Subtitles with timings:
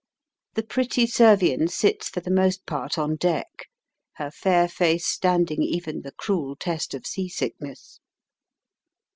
[0.55, 3.67] The pretty Servian sits for the most part on deck,
[4.13, 7.99] her fair face standing even the cruel test of sea sickness.